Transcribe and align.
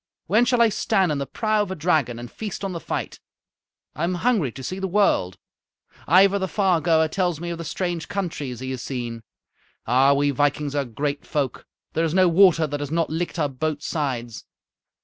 "When 0.25 0.45
shall 0.45 0.63
I 0.63 0.69
stand 0.69 1.11
in 1.11 1.19
the 1.19 1.27
prow 1.27 1.61
of 1.61 1.69
a 1.69 1.75
dragon 1.75 2.17
and 2.17 2.31
feast 2.31 2.63
on 2.63 2.71
the 2.71 2.79
fight? 2.79 3.19
I 3.93 4.03
am 4.03 4.15
hungry 4.15 4.51
to 4.53 4.63
see 4.63 4.79
the 4.79 4.87
world. 4.87 5.37
Ivar 6.07 6.39
the 6.39 6.47
Far 6.47 6.81
goer 6.81 7.07
tells 7.07 7.39
me 7.39 7.51
of 7.51 7.59
the 7.59 7.63
strange 7.63 8.07
countries 8.07 8.61
he 8.61 8.71
has 8.71 8.81
seen. 8.81 9.21
Ah! 9.85 10.13
we 10.15 10.31
vikings 10.31 10.73
are 10.73 10.85
great 10.85 11.23
folk. 11.23 11.67
There 11.93 12.03
is 12.03 12.15
no 12.15 12.27
water 12.27 12.65
that 12.65 12.79
has 12.79 12.89
not 12.89 13.11
licked 13.11 13.37
our 13.37 13.47
boats' 13.47 13.85
sides. 13.85 14.43